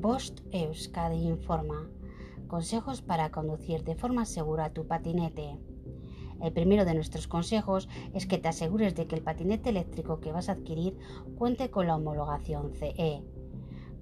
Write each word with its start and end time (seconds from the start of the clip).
Bost 0.00 0.42
Euskadi 0.52 1.26
informa. 1.26 1.88
Consejos 2.46 3.02
para 3.02 3.32
conducir 3.32 3.82
de 3.82 3.96
forma 3.96 4.26
segura 4.26 4.72
tu 4.72 4.86
patinete. 4.86 5.58
El 6.40 6.52
primero 6.52 6.84
de 6.84 6.94
nuestros 6.94 7.26
consejos 7.26 7.88
es 8.14 8.24
que 8.26 8.38
te 8.38 8.46
asegures 8.46 8.94
de 8.94 9.08
que 9.08 9.16
el 9.16 9.22
patinete 9.22 9.70
eléctrico 9.70 10.20
que 10.20 10.30
vas 10.30 10.48
a 10.48 10.52
adquirir 10.52 10.96
cuente 11.36 11.72
con 11.72 11.88
la 11.88 11.96
homologación 11.96 12.70
CE. 12.74 13.24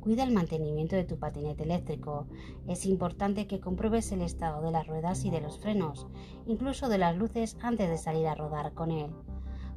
Cuida 0.01 0.25
el 0.25 0.35
mantenimiento 0.35 0.97
de 0.97 1.05
tu 1.05 1.19
patinete 1.19 1.63
eléctrico. 1.63 2.27
Es 2.69 2.85
importante 2.85 3.47
que 3.47 3.61
compruebes 3.61 4.13
el 4.13 4.21
estado 4.21 4.61
de 4.61 4.73
las 4.73 4.87
ruedas 4.87 5.25
y 5.25 5.31
de 5.31 5.41
los 5.41 5.59
frenos, 5.61 6.09
incluso 6.45 6.91
de 6.91 6.99
las 6.99 7.17
luces 7.17 7.57
antes 7.63 7.89
de 7.89 7.97
salir 7.97 8.27
a 8.27 8.35
rodar 8.35 8.75
con 8.75 8.91
él. 8.91 9.11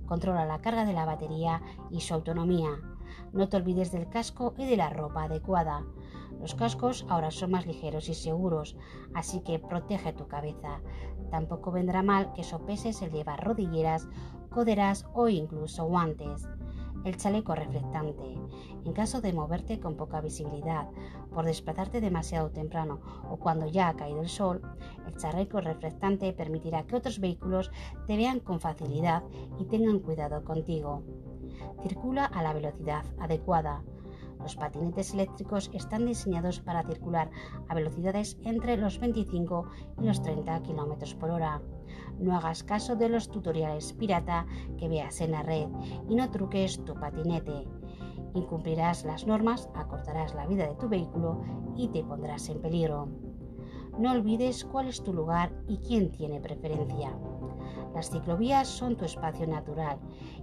Controla 0.06 0.46
la 0.46 0.60
carga 0.60 0.84
de 0.84 0.94
la 0.94 1.06
batería 1.06 1.62
y 1.90 2.02
su 2.02 2.14
autonomía. 2.14 2.72
No 3.32 3.48
te 3.48 3.58
olvides 3.58 3.92
del 3.92 4.10
casco 4.10 4.54
y 4.58 4.66
de 4.66 4.76
la 4.76 4.90
ropa 4.90 5.24
adecuada. 5.24 5.86
Los 6.40 6.56
cascos 6.56 7.06
ahora 7.10 7.32
son 7.32 7.52
más 7.52 7.66
ligeros 7.66 8.10
y 8.10 8.14
seguros, 8.14 8.76
así 9.14 9.42
que 9.42 9.60
protege 9.60 10.14
tu 10.14 10.28
cabeza. 10.28 10.82
Tampoco 11.32 11.72
vendrá 11.72 12.02
mal 12.02 12.34
que 12.34 12.44
sopeses 12.44 13.02
el 13.02 13.12
llevar 13.12 13.44
rodilleras, 13.44 14.08
coderas 14.50 15.06
o 15.14 15.30
incluso 15.30 15.86
guantes 15.86 16.48
el 17.06 17.18
chaleco 17.18 17.56
reflectante. 17.56 18.38
En 18.86 18.94
caso 18.94 19.22
de 19.22 19.34
moverte 19.34 19.80
con 19.80 19.96
poca 19.96 20.22
visibilidad, 20.22 20.90
por 21.34 21.46
desplazarte 21.46 22.02
demasiado 22.02 22.50
temprano 22.50 23.00
o 23.30 23.38
cuando 23.38 23.68
ya 23.68 23.90
ha 23.90 23.96
caído 23.96 24.22
el 24.22 24.30
sol, 24.30 24.62
el 25.08 25.16
chaleco 25.16 25.62
reflectante 25.62 26.34
permitirá 26.34 26.84
que 26.84 26.96
otros 26.96 27.20
vehículos 27.20 27.72
te 28.08 28.18
vean 28.18 28.40
con 28.40 28.60
facilidad 28.60 29.24
y 29.60 29.66
tengan 29.66 30.00
cuidado 30.00 30.44
contigo. 30.44 31.04
Circula 31.84 32.26
a 32.26 32.44
la 32.44 32.54
velocidad 32.54 33.06
adecuada. 33.20 33.84
Los 34.40 34.56
patinetes 34.56 35.14
eléctricos 35.14 35.70
están 35.74 36.06
diseñados 36.06 36.62
para 36.62 36.84
circular 36.84 37.30
a 37.68 37.76
velocidades 37.76 38.38
entre 38.44 38.78
los 38.78 39.00
25 39.00 39.70
y 40.02 40.06
los 40.06 40.22
30 40.22 40.62
km 40.64 41.16
por 41.16 41.32
hora. 41.32 41.62
No 42.20 42.36
hagas 42.36 42.64
caso 42.64 42.96
de 42.96 43.10
los 43.10 43.30
tutoriales 43.30 43.94
pirata 43.94 44.46
que 44.78 44.88
veas 44.88 45.22
en 45.22 45.32
la 45.32 45.44
red 45.44 45.68
y 46.08 46.16
no 46.16 46.30
truques 46.32 46.84
tu 46.86 46.94
patinete. 46.96 47.68
Incumplirás 48.34 49.06
las 49.06 49.26
normas, 49.26 49.70
acortarás 49.76 50.36
la 50.36 50.46
vida 50.46 50.68
de 50.68 50.76
tu 50.76 50.88
vehículo 50.88 51.42
y 51.76 51.88
te 51.90 52.04
pondrás 52.04 52.50
en 52.50 52.62
peligro. 52.62 53.10
No 53.98 54.12
olvides 54.12 54.64
cuál 54.64 54.88
es 54.88 55.04
tu 55.04 55.14
lugar 55.14 55.52
y 55.68 55.78
quién 55.80 56.12
tiene 56.12 56.40
preferencia. 56.40 57.12
Las 57.94 58.10
ciclovías 58.10 58.68
son 58.68 58.96
tu 58.96 59.06
espacio 59.06 59.48
natural 59.48 60.00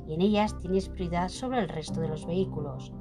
y 0.07 0.15
en 0.15 0.21
ellas 0.21 0.59
tienes 0.59 0.89
prioridad 0.89 1.29
sobre 1.29 1.61
el 1.61 1.69
resto 1.69 2.01
de 2.01 2.09
los 2.09 2.27
vehículos. 2.27 2.93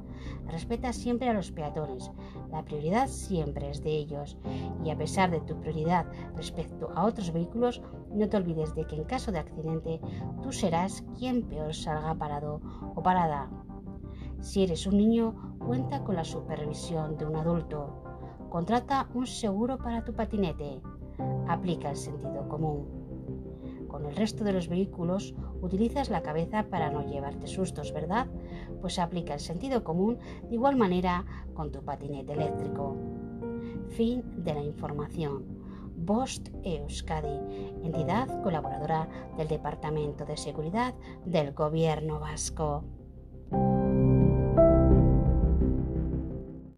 Respeta 0.48 0.94
siempre 0.94 1.30
a 1.30 1.34
los 1.34 1.52
peatones, 1.52 2.12
la 2.52 2.64
prioridad 2.64 3.08
siempre 3.08 3.70
es 3.70 3.84
de 3.84 3.92
ellos 3.92 4.38
y 4.84 4.90
a 4.90 4.98
pesar 4.98 5.32
de 5.32 5.42
tu 5.42 5.60
prioridad 5.60 6.06
respecto 6.36 6.92
a 6.96 7.06
otros 7.06 7.34
vehículos, 7.34 7.82
no 8.12 8.30
te 8.30 8.38
olvides 8.38 8.74
de 8.76 8.86
que 8.86 8.96
en 8.96 9.04
caso 9.06 9.32
de 9.32 9.40
accidente 9.40 10.00
tú 10.42 10.52
serás 10.52 11.04
quien 11.18 11.44
peor 11.44 11.74
salga 11.74 12.16
parado 12.16 12.62
o 12.96 13.02
parada. 13.02 13.50
Si 14.40 14.64
eres 14.64 14.86
un 14.86 14.98
niño, 14.98 15.58
cuenta 15.66 16.04
con 16.04 16.16
la 16.16 16.24
supervisión 16.24 17.18
de 17.18 17.26
un 17.26 17.36
adulto. 17.36 18.04
Contrata 18.50 19.10
un 19.14 19.26
seguro 19.26 19.78
para 19.78 20.06
tu 20.06 20.14
patinete. 20.14 20.82
Aplica 21.48 21.90
el 21.90 21.98
sentido 21.98 22.48
común 22.48 23.05
con 23.96 24.06
el 24.08 24.16
resto 24.18 24.44
de 24.44 24.52
los 24.52 24.68
vehículos 24.68 25.34
utilizas 25.62 26.10
la 26.10 26.22
cabeza 26.22 26.66
para 26.70 26.92
no 26.92 27.10
llevarte 27.10 27.48
sustos, 27.48 27.94
¿verdad? 27.94 28.28
Pues 28.82 29.00
aplica 29.00 29.34
el 29.34 29.40
sentido 29.40 29.86
común 29.86 30.18
de 30.50 30.56
igual 30.56 30.76
manera 30.76 31.24
con 31.54 31.72
tu 31.72 31.82
patinete 31.82 32.34
eléctrico. 32.34 32.98
Fin 33.92 34.22
de 34.44 34.54
la 34.54 34.62
información. 34.62 35.46
Bost 35.96 36.50
Euskadi, 36.64 37.40
entidad 37.86 38.44
colaboradora 38.44 39.08
del 39.38 39.48
Departamento 39.48 40.26
de 40.26 40.36
Seguridad 40.36 40.94
del 41.24 41.54
Gobierno 41.54 42.20
Vasco. 42.20 42.84